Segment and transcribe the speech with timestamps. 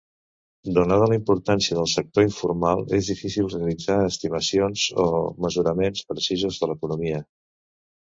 [0.75, 5.05] Donada la importància del sector informal és difícil realitzar estimacions o
[5.47, 7.21] mesuraments precisos de l'economia.